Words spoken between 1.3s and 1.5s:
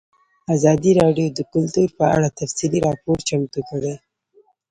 د